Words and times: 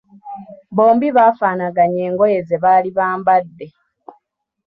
Bombi 0.75 1.07
bafaanaganya 1.17 2.01
engoye 2.09 2.39
ze 2.47 2.57
baali 2.63 2.89
bambadde. 2.97 3.67